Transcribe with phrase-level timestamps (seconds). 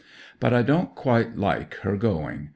[0.39, 2.49] But I don't quite like her going.